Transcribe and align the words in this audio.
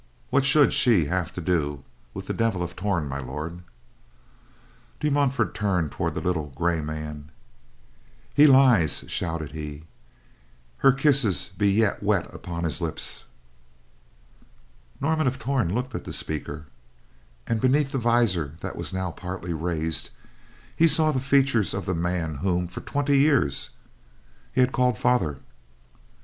What 0.31 0.45
should 0.45 0.73
she 0.73 1.05
have 1.05 1.31
to 1.33 1.41
do 1.41 1.83
with 2.15 2.25
the 2.25 2.33
Devil 2.33 2.63
of 2.63 2.75
Torn, 2.75 3.07
My 3.07 3.19
Lord?" 3.19 3.61
De 4.99 5.11
Montfort 5.11 5.53
turned 5.53 5.91
toward 5.91 6.15
the 6.15 6.21
little 6.21 6.47
gray 6.55 6.81
man. 6.81 7.29
"He 8.33 8.47
lies," 8.47 9.05
shouted 9.07 9.51
he. 9.51 9.83
"Her 10.77 10.91
kisses 10.91 11.49
be 11.55 11.69
yet 11.71 12.01
wet 12.01 12.27
upon 12.33 12.63
his 12.63 12.81
lips." 12.81 13.25
Norman 14.99 15.27
of 15.27 15.37
Torn 15.37 15.71
looked 15.75 15.93
at 15.93 16.05
the 16.05 16.13
speaker 16.13 16.65
and, 17.45 17.61
beneath 17.61 17.91
the 17.91 17.99
visor 17.99 18.55
that 18.61 18.75
was 18.75 18.91
now 18.91 19.11
partly 19.11 19.53
raised, 19.53 20.09
he 20.75 20.87
saw 20.87 21.11
the 21.11 21.19
features 21.21 21.75
of 21.75 21.85
the 21.85 21.93
man 21.93 22.37
whom, 22.37 22.65
for 22.65 22.81
twenty 22.81 23.19
years, 23.19 23.69
he 24.51 24.61
had 24.61 24.71
called 24.71 24.97
father. 24.97 25.41